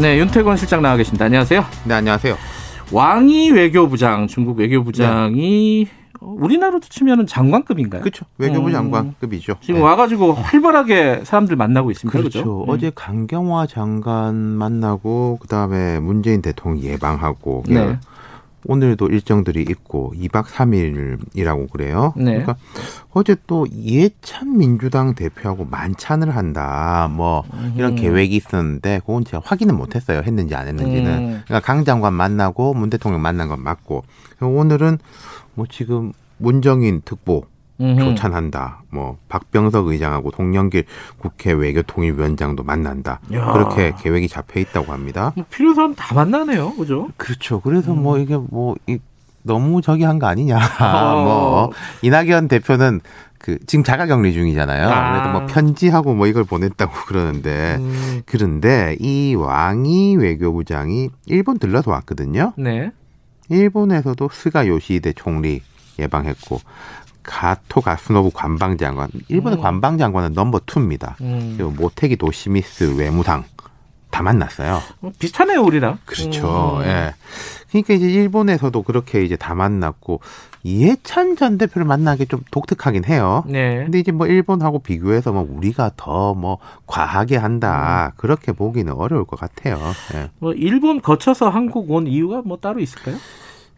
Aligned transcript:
네, 0.00 0.18
윤태곤 0.18 0.56
실장 0.56 0.80
나와 0.82 0.96
계십니다. 0.96 1.26
안녕하세요. 1.26 1.64
네, 1.84 1.94
안녕하세요. 1.94 2.36
왕이 2.92 3.50
외교부장, 3.50 4.26
중국 4.26 4.58
외교부장이 4.58 5.86
우리나라로 6.20 6.80
치면은 6.80 7.26
장관급인가요? 7.26 8.00
그렇죠. 8.00 8.24
외교부 8.38 8.68
음. 8.68 8.72
장관급이죠. 8.72 9.56
지금 9.60 9.80
네. 9.80 9.86
와가지고 9.86 10.34
활발하게 10.34 11.22
사람들 11.24 11.56
만나고 11.56 11.90
있습니다. 11.90 12.16
그렇죠. 12.18 12.38
그죠? 12.38 12.64
어제 12.68 12.90
강경화 12.94 13.66
장관 13.66 14.34
만나고 14.34 15.38
그 15.40 15.48
다음에 15.48 15.98
문재인 15.98 16.42
대통령 16.42 16.82
예방하고 16.82 17.64
네. 17.68 17.98
오늘도 18.64 19.08
일정들이 19.08 19.62
있고 19.62 20.12
2박 20.16 20.44
3일이라고 20.44 21.70
그래요. 21.70 22.12
네. 22.16 22.24
그러니까 22.24 22.56
어제 23.12 23.36
또 23.46 23.66
이해찬 23.70 24.56
민주당 24.56 25.14
대표하고 25.14 25.64
만찬을 25.64 26.34
한다. 26.34 27.08
뭐 27.10 27.44
이런 27.76 27.92
음. 27.92 27.96
계획이 27.96 28.36
있었는데 28.36 29.00
그건 29.00 29.24
제가 29.24 29.42
확인은 29.44 29.76
못 29.76 29.96
했어요. 29.96 30.22
했는지 30.24 30.54
안 30.54 30.68
했는지는. 30.68 31.10
음. 31.10 31.42
그러니까 31.46 31.60
강 31.60 31.84
장관 31.84 32.14
만나고 32.14 32.74
문 32.74 32.90
대통령 32.90 33.20
만난 33.20 33.48
건 33.48 33.62
맞고. 33.62 34.04
오늘은 34.40 34.98
뭐 35.54 35.66
지금 35.68 36.12
문정인 36.38 37.02
특보 37.04 37.46
음흠. 37.82 37.98
조찬한다. 38.04 38.82
뭐 38.90 39.18
박병석 39.28 39.88
의장하고 39.88 40.30
송영길 40.36 40.84
국회 41.18 41.52
외교통일위원장도 41.52 42.62
만난다. 42.62 43.20
야. 43.32 43.52
그렇게 43.52 43.92
계획이 44.00 44.28
잡혀 44.28 44.60
있다고 44.60 44.92
합니다. 44.92 45.32
뭐 45.36 45.44
필요한 45.50 45.74
사람 45.74 45.94
다 45.94 46.14
만나네요. 46.14 46.74
그죠? 46.76 47.08
그렇죠. 47.16 47.60
그래서 47.60 47.92
음. 47.92 48.02
뭐 48.02 48.18
이게 48.18 48.36
뭐 48.36 48.74
이, 48.86 48.98
너무 49.42 49.82
저기 49.82 50.04
한 50.04 50.18
거 50.18 50.26
아니냐. 50.26 50.56
어. 50.80 51.22
뭐 51.24 51.72
이낙연 52.02 52.48
대표는 52.48 53.00
그 53.38 53.58
지금 53.66 53.82
자가격리 53.82 54.32
중이잖아요. 54.32 54.88
아. 54.88 55.12
그래도 55.12 55.38
뭐 55.38 55.46
편지하고 55.46 56.14
뭐 56.14 56.28
이걸 56.28 56.44
보냈다고 56.44 56.92
그러는데 57.08 57.76
음, 57.80 58.22
그런데 58.24 58.96
이 59.00 59.34
왕이 59.34 60.16
외교부장이 60.16 61.10
일본 61.26 61.58
들러서 61.58 61.90
왔거든요. 61.90 62.52
네. 62.56 62.92
일본에서도 63.48 64.28
스가 64.32 64.66
요시히데 64.68 65.14
총리 65.14 65.60
예방했고 65.98 66.60
가토 67.22 67.80
가쓰노부 67.80 68.30
관방장관 68.32 69.08
일본의 69.28 69.58
음. 69.58 69.62
관방장관은 69.62 70.32
number 70.34 70.60
two입니다. 70.66 71.16
음. 71.20 71.54
그리고 71.56 71.70
모테기 71.72 72.16
도시미쓰 72.16 72.96
외무상 72.96 73.44
다 74.10 74.22
만났어요. 74.22 74.80
뭐 75.00 75.10
비슷하네요, 75.18 75.62
우리랑. 75.62 75.98
그렇죠. 76.04 76.78
음. 76.80 76.82
예. 76.84 77.14
그러니까 77.70 77.94
이제 77.94 78.06
일본에서도 78.10 78.82
그렇게 78.82 79.24
이제 79.24 79.36
다 79.36 79.54
만났고 79.54 80.20
이해찬 80.64 81.36
전 81.36 81.56
대표를 81.58 81.86
만나기 81.86 82.26
좀 82.26 82.40
독특하긴 82.50 83.04
해요. 83.06 83.42
네. 83.48 83.76
근데 83.84 83.98
이제 83.98 84.12
뭐 84.12 84.26
일본하고 84.26 84.80
비교해서 84.80 85.32
뭐 85.32 85.46
우리가 85.48 85.92
더 85.96 86.34
뭐 86.34 86.58
과하게 86.86 87.36
한다 87.38 88.12
그렇게 88.18 88.52
보기는 88.52 88.92
어려울 88.92 89.24
것 89.24 89.40
같아요. 89.40 89.78
예. 90.14 90.28
뭐 90.38 90.52
일본 90.52 91.00
거쳐서 91.00 91.48
한국 91.48 91.90
온 91.90 92.06
이유가 92.06 92.42
뭐 92.44 92.58
따로 92.58 92.80
있을까요? 92.80 93.16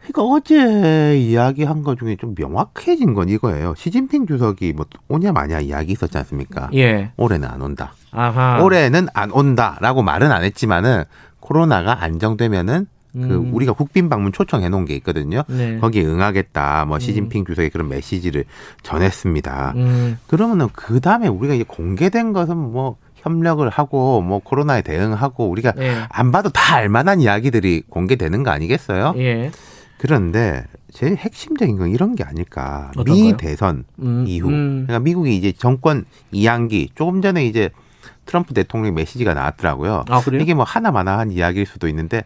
그러니까 0.07 0.21
어제 0.23 1.17
이야기한 1.17 1.81
것 1.83 1.97
중에 1.97 2.15
좀 2.15 2.35
명확해진 2.37 3.13
건 3.13 3.29
이거예요. 3.29 3.73
시진핑 3.75 4.27
주석이 4.27 4.73
뭐 4.73 4.85
오냐 5.07 5.31
마냐 5.31 5.59
이야기 5.61 5.93
있었지 5.93 6.17
않습니까? 6.19 6.69
예. 6.75 7.11
올해는 7.17 7.47
안 7.47 7.61
온다. 7.61 7.93
아하. 8.11 8.61
올해는 8.61 9.07
안 9.13 9.31
온다라고 9.31 10.03
말은 10.03 10.31
안 10.31 10.43
했지만은 10.43 11.03
코로나가 11.39 12.03
안정되면은 12.03 12.87
그 13.13 13.19
음. 13.19 13.53
우리가 13.53 13.71
국빈 13.71 14.09
방문 14.09 14.33
초청해 14.33 14.67
놓은 14.69 14.85
게 14.85 14.93
있거든요. 14.95 15.43
네. 15.47 15.77
거기에 15.79 16.03
응하겠다. 16.03 16.85
뭐 16.85 16.99
시진핑 16.99 17.45
주석이 17.45 17.69
그런 17.69 17.87
메시지를 17.87 18.43
전했습니다. 18.83 19.73
음. 19.77 20.17
그러면은 20.27 20.67
그 20.73 20.99
다음에 20.99 21.27
우리가 21.29 21.53
이제 21.53 21.63
공개된 21.65 22.33
것은 22.33 22.57
뭐 22.57 22.97
협력을 23.15 23.67
하고 23.69 24.21
뭐 24.21 24.39
코로나에 24.39 24.81
대응하고 24.81 25.49
우리가 25.49 25.73
예. 25.79 25.95
안 26.09 26.31
봐도 26.31 26.49
다 26.49 26.75
알만한 26.75 27.21
이야기들이 27.21 27.83
공개되는 27.89 28.43
거 28.43 28.51
아니겠어요? 28.51 29.13
예. 29.17 29.49
그런데 29.97 30.65
제일 30.91 31.15
핵심적인 31.15 31.77
건 31.77 31.89
이런 31.89 32.15
게 32.15 32.23
아닐까. 32.23 32.91
어떤가요? 32.97 33.13
미 33.15 33.37
대선 33.37 33.85
음, 33.99 34.25
이후. 34.27 34.49
음. 34.49 34.83
그러니까 34.85 34.99
미국이 34.99 35.35
이제 35.35 35.51
정권 35.51 36.05
이양기 36.31 36.89
조금 36.95 37.21
전에 37.21 37.45
이제 37.45 37.69
트럼프 38.25 38.53
대통령 38.53 38.95
메시지가 38.95 39.33
나왔더라고요. 39.33 40.05
아, 40.09 40.21
그래요? 40.21 40.41
이게 40.41 40.53
뭐 40.53 40.63
하나마나한 40.63 41.31
이야기일 41.31 41.65
수도 41.65 41.87
있는데 41.87 42.23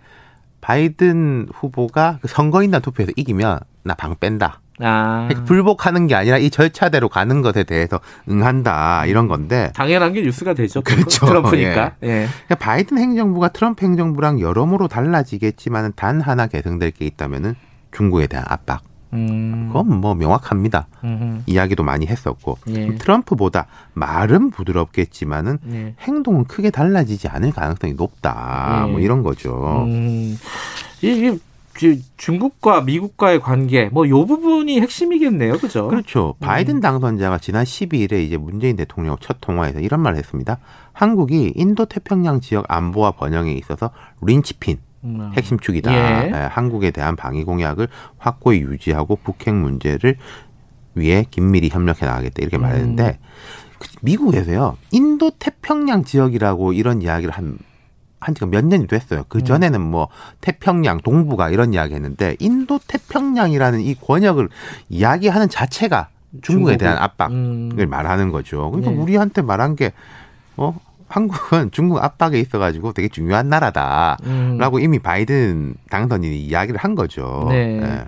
바이든 0.62 1.50
후보가 1.54 2.20
그 2.22 2.28
선거인단 2.28 2.82
투표에서 2.82 3.12
이기면 3.16 3.60
나 3.84 3.96
방 3.96 4.16
뺀다. 4.20 4.62
아. 4.82 5.26
그러니까 5.28 5.46
불복하는 5.46 6.08
게 6.08 6.16
아니라 6.16 6.38
이 6.38 6.50
절차대로 6.50 7.10
가는 7.10 7.42
것에 7.42 7.64
대해서 7.64 8.00
응한다 8.30 9.06
이런 9.06 9.28
건데 9.28 9.72
당연한 9.76 10.14
게 10.14 10.22
뉴스가 10.22 10.54
되죠. 10.54 10.82
그렇죠. 10.82 11.26
트럼프니까. 11.26 11.96
예. 12.04 12.28
그러니까 12.48 12.56
바이든 12.60 12.98
행정부가 12.98 13.50
트럼프 13.50 13.86
행정부랑 13.86 14.40
여러모로 14.40 14.88
달라지겠지만은 14.88 15.94
단 15.96 16.22
하나 16.22 16.48
개선될 16.48 16.92
게 16.92 17.06
있다면은 17.06 17.56
중국에 17.92 18.28
대한 18.28 18.46
압박. 18.48 18.82
음. 19.12 19.70
그건 19.74 20.00
뭐 20.02 20.14
명확합니다. 20.14 20.88
음. 21.04 21.42
이야기도 21.48 21.82
많이 21.84 22.06
했었고 22.06 22.60
예. 22.70 22.96
트럼프보다 22.96 23.66
말은 23.96 24.52
부드럽겠지만은 24.52 25.58
예. 25.72 25.96
행동은 26.02 26.46
크게 26.46 26.70
달라지지 26.70 27.28
않을 27.28 27.52
가능성이 27.52 27.94
높다. 27.94 28.84
예. 28.88 28.92
뭐 28.92 29.00
이런 29.00 29.24
거죠. 29.24 29.84
음. 29.88 30.38
이게 31.02 31.32
지- 31.32 31.40
중국과 32.18 32.82
미국과의 32.82 33.40
관계 33.40 33.86
뭐 33.90 34.08
요 34.10 34.26
부분이 34.26 34.82
핵심이겠네요. 34.82 35.54
그죠? 35.54 35.88
그렇죠. 35.88 36.36
바이든 36.40 36.82
당선자가 36.82 37.38
지난 37.38 37.64
12일에 37.64 38.22
이제 38.24 38.38
문재인 38.38 38.76
대통령 38.76 39.16
첫 39.20 39.38
통화에서 39.42 39.80
이런 39.80 40.02
말을 40.02 40.18
했습니다. 40.18 40.58
한국이 40.94 41.54
인도 41.56 41.86
태평양 41.86 42.42
지역 42.42 42.66
안보와 42.68 43.12
번영에 43.12 43.54
있어서 43.54 43.92
린치핀 44.22 44.78
음. 45.06 45.32
핵심 45.36 45.58
축이다. 45.60 45.94
예. 45.94 46.28
에, 46.28 46.32
한국에 46.32 46.92
대한 46.92 47.16
방위 47.16 47.44
공약을 47.46 47.88
확고히 48.18 48.60
유지하고 48.60 49.16
북핵 49.24 49.56
문제를 49.56 50.18
위해 50.96 51.26
긴밀히 51.32 51.70
협력해 51.70 52.06
나가겠다 52.06 52.42
이렇게 52.42 52.58
말했는데 52.58 53.20
그 53.78 53.88
미국에서요 54.02 54.76
인도 54.92 55.32
태평양 55.40 56.04
지역이라고 56.04 56.74
이런 56.74 57.02
이야기를 57.02 57.32
한 57.34 57.58
한 58.20 58.36
지가 58.36 58.48
몇 58.48 58.66
년이 58.66 58.88
됐어요. 58.88 59.24
그 59.30 59.44
전에는 59.44 59.80
뭐 59.82 60.10
태평양 60.42 60.98
동부가 61.00 61.50
이런 61.50 61.74
이야기 61.74 61.94
했는데 61.94 62.36
인도 62.40 62.80
태평양이라는 62.88 63.80
이 63.82 63.96
권역을 63.96 64.50
이야기하는 64.90 65.48
자체가 65.50 66.10
중국에 66.42 66.76
중국이- 66.76 66.80
대한 66.80 66.98
압박을 66.98 67.34
음. 67.36 67.88
말하는 67.90 68.32
거죠. 68.32 68.70
그러니까 68.72 68.92
네. 68.92 68.98
우리한테 68.98 69.42
말한 69.42 69.76
게 69.76 69.94
어, 70.58 70.78
한국은 71.08 71.72
중국 71.72 72.04
압박에 72.04 72.40
있어가지고 72.40 72.92
되게 72.94 73.08
중요한 73.08 73.48
나라다. 73.50 74.18
음. 74.26 74.58
라고 74.60 74.80
이미 74.80 75.00
바이든 75.00 75.76
당선인이 75.90 76.40
이야기를 76.42 76.78
한 76.80 76.96
거죠. 76.96 77.48
네. 77.50 77.80
예. 77.82 78.06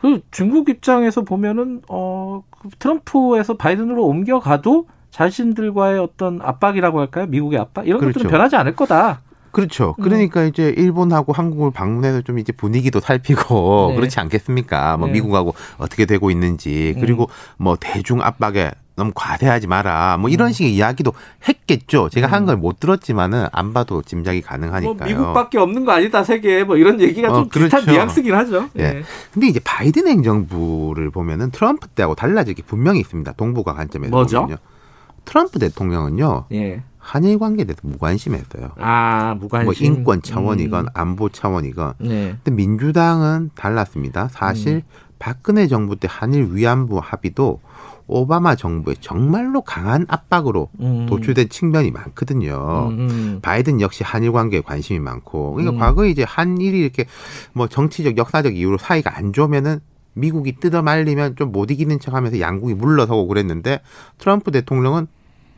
그 0.00 0.20
중국 0.32 0.68
입장에서 0.68 1.22
보면은 1.22 1.80
어그 1.88 2.70
트럼프에서 2.80 3.56
바이든으로 3.56 4.04
옮겨가도 4.04 4.88
자신들과의 5.12 5.98
어떤 6.00 6.40
압박이라고 6.42 6.98
할까요? 7.00 7.26
미국의 7.26 7.58
압박 7.60 7.86
이런 7.86 8.00
것들은 8.00 8.12
그렇죠. 8.14 8.28
변하지 8.28 8.56
않을 8.56 8.74
거다. 8.74 9.20
그렇죠. 9.52 9.94
음. 9.98 10.02
그러니까 10.04 10.44
이제 10.44 10.74
일본하고 10.76 11.32
한국을 11.32 11.70
방문해서 11.70 12.22
좀 12.22 12.38
이제 12.38 12.52
분위기도 12.52 13.00
살피고 13.00 13.88
네. 13.92 13.96
그렇지 13.96 14.18
않겠습니까? 14.20 14.96
뭐 14.96 15.06
네. 15.08 15.12
음. 15.12 15.14
미국하고 15.14 15.54
어떻게 15.78 16.06
되고 16.06 16.30
있는지 16.30 16.96
그리고 17.00 17.28
뭐 17.58 17.76
대중 17.78 18.22
압박에 18.22 18.70
너무 18.94 19.10
과대하지 19.14 19.68
마라. 19.68 20.18
뭐 20.18 20.28
음. 20.28 20.32
이런 20.32 20.52
식의 20.52 20.74
이야기도 20.74 21.12
했겠죠. 21.48 22.10
제가 22.10 22.26
한 22.26 22.44
걸 22.44 22.56
못 22.58 22.78
들었지만은 22.78 23.46
안 23.50 23.72
봐도 23.72 24.02
짐작이 24.02 24.40
뭐 24.40 24.48
가능하니까요. 24.48 25.08
미국밖에 25.08 25.56
없는 25.58 25.84
거 25.86 25.92
아니다 25.92 26.22
세계에 26.24 26.64
뭐 26.64 26.76
이런 26.76 27.00
얘기가 27.00 27.30
어, 27.32 27.34
좀 27.36 27.48
비슷한 27.48 27.70
그렇죠. 27.82 27.90
뉘앙스긴 27.92 28.34
하죠. 28.34 28.68
예. 28.78 29.02
근데 29.32 29.46
이제 29.46 29.60
바이든 29.64 30.08
행정부를 30.08 31.10
보면은 31.10 31.50
트럼프 31.50 31.88
때하고 31.88 32.14
달라질 32.14 32.52
게 32.54 32.62
분명히 32.62 33.00
있습니다. 33.00 33.32
동북아 33.32 33.72
관점에서 33.74 34.10
뭐죠? 34.10 34.40
보면요. 34.42 34.58
트럼프 35.24 35.58
대통령은요. 35.58 36.44
예. 36.52 36.82
한일 37.02 37.38
관계에 37.40 37.64
대해서 37.64 37.80
무관심했어요. 37.82 38.70
아 38.78 39.34
무관심. 39.38 39.64
뭐 39.64 39.74
인권 39.78 40.22
차원이건 40.22 40.84
음. 40.84 40.88
안보 40.94 41.28
차원이건. 41.28 41.94
네. 41.98 42.36
근데 42.42 42.50
민주당은 42.52 43.50
달랐습니다. 43.56 44.28
사실 44.28 44.76
음. 44.76 44.82
박근혜 45.18 45.66
정부 45.66 45.96
때 45.96 46.08
한일 46.10 46.48
위안부 46.52 47.00
합의도 47.02 47.60
오바마 48.06 48.54
정부의 48.56 48.96
정말로 49.00 49.62
강한 49.62 50.06
압박으로 50.08 50.68
음. 50.80 51.06
도출된 51.08 51.48
측면이 51.48 51.90
많거든요. 51.90 52.88
음, 52.90 52.98
음. 53.10 53.38
바이든 53.42 53.80
역시 53.80 54.04
한일 54.04 54.32
관계에 54.32 54.60
관심이 54.60 54.98
많고 55.00 55.54
그러니까 55.54 55.74
음. 55.76 55.78
과거에 55.80 56.08
이제 56.08 56.24
한일이 56.26 56.78
이렇게 56.80 57.06
뭐 57.52 57.68
정치적 57.68 58.16
역사적 58.16 58.56
이유로 58.56 58.78
사이가 58.78 59.16
안 59.16 59.32
좋으면은 59.32 59.80
미국이 60.14 60.56
뜯어 60.60 60.82
말리면 60.82 61.36
좀 61.36 61.52
못 61.52 61.70
이기는 61.70 61.98
척 62.00 62.14
하면서 62.14 62.38
양국이 62.38 62.74
물러서고 62.74 63.26
그랬는데 63.26 63.80
트럼프 64.18 64.50
대통령은 64.50 65.06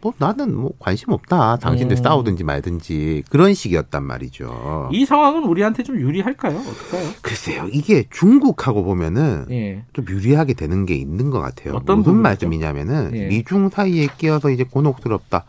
뭐 0.04 0.12
나는 0.18 0.54
뭐 0.54 0.70
관심 0.78 1.12
없다 1.12 1.56
당신들 1.56 1.96
음. 1.96 2.02
싸우든지 2.02 2.44
말든지 2.44 3.24
그런 3.30 3.54
식이었단 3.54 4.04
말이죠. 4.04 4.90
이 4.92 5.06
상황은 5.06 5.44
우리한테 5.44 5.82
좀 5.82 5.98
유리할까요? 5.98 6.58
어떨까요? 6.58 7.10
글쎄요 7.22 7.66
이게 7.72 8.04
중국하고 8.10 8.84
보면은 8.84 9.46
예. 9.50 9.82
좀 9.94 10.04
유리하게 10.06 10.52
되는 10.52 10.84
게 10.84 10.94
있는 10.94 11.30
것 11.30 11.40
같아요. 11.40 11.72
어떤 11.72 12.00
무슨? 12.00 12.16
말씀이냐면은 12.16 13.12
예. 13.14 13.28
미중 13.28 13.70
사이에 13.70 14.08
끼어서 14.18 14.50
이제 14.50 14.62
곤혹스럽다. 14.64 15.46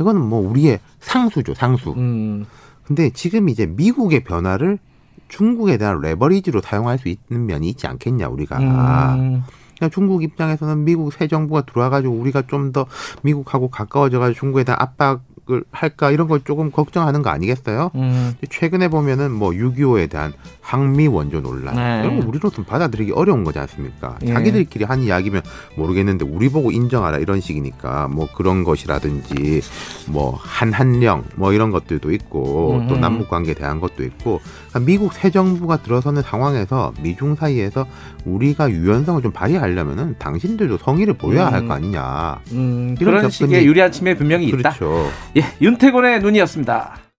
이거는 0.00 0.22
뭐 0.22 0.48
우리의 0.48 0.78
상수죠, 1.00 1.54
상수. 1.54 1.90
음. 1.96 2.46
근데 2.84 3.10
지금 3.10 3.48
이제 3.48 3.66
미국의 3.66 4.22
변화를 4.22 4.78
중국에 5.26 5.76
대한 5.76 6.00
레버리지로 6.00 6.60
사용할 6.60 6.98
수 6.98 7.08
있는 7.08 7.46
면이 7.46 7.68
있지 7.70 7.88
않겠냐 7.88 8.28
우리가. 8.28 8.58
음. 9.16 9.42
그냥 9.78 9.90
중국 9.90 10.22
입장에서는 10.22 10.84
미국 10.84 11.12
새 11.12 11.28
정부가 11.28 11.62
들어와가지고 11.62 12.14
우리가 12.14 12.42
좀 12.46 12.72
더 12.72 12.86
미국하고 13.22 13.68
가까워져가지고 13.70 14.38
중국에 14.38 14.64
대한 14.64 14.78
압박 14.80 15.22
을 15.50 15.64
할까 15.70 16.10
이런 16.10 16.28
걸 16.28 16.40
조금 16.44 16.70
걱정하는 16.70 17.22
거 17.22 17.30
아니겠어요? 17.30 17.90
음. 17.94 18.34
최근에 18.50 18.88
보면은 18.88 19.32
뭐 19.32 19.50
6.25에 19.50 20.10
대한 20.10 20.34
항미 20.60 21.06
원조 21.06 21.40
논란 21.40 21.74
네. 21.74 22.02
이런 22.04 22.20
거 22.20 22.28
우리로서는 22.28 22.66
받아들이기 22.66 23.12
어려운 23.12 23.44
거지 23.44 23.58
않습니까? 23.58 24.18
예. 24.24 24.34
자기들끼리 24.34 24.84
한 24.84 25.00
이야기면 25.00 25.40
모르겠는데 25.76 26.26
우리 26.26 26.50
보고 26.50 26.70
인정하라 26.70 27.16
이런 27.16 27.40
식이니까 27.40 28.08
뭐 28.08 28.28
그런 28.34 28.62
것이라든지 28.62 29.62
뭐 30.08 30.38
한한령 30.38 31.24
뭐 31.36 31.54
이런 31.54 31.70
것들도 31.70 32.12
있고 32.12 32.84
또 32.86 32.96
음. 32.96 33.00
남북 33.00 33.30
관계에 33.30 33.54
대한 33.54 33.80
것도 33.80 34.04
있고 34.04 34.40
그러니까 34.68 34.80
미국 34.80 35.14
새 35.14 35.30
정부가 35.30 35.78
들어서는 35.78 36.20
상황에서 36.20 36.92
미중 37.00 37.36
사이에서 37.36 37.86
우리가 38.26 38.70
유연성을 38.70 39.22
좀 39.22 39.32
발휘하려면은 39.32 40.16
당신들도 40.18 40.78
성의를 40.78 41.14
보여야 41.14 41.46
할 41.46 41.62
음. 41.62 41.68
거 41.68 41.74
아니냐. 41.74 42.40
음. 42.52 42.96
이런 43.00 43.16
그런 43.16 43.30
식의 43.30 43.64
유리한 43.64 43.90
측면이 43.90 44.18
분명히 44.18 44.46
있다. 44.48 44.70
그렇죠. 44.70 45.08
예, 45.38 45.44
윤태곤의 45.60 46.18
눈이었습니다. 46.20 47.07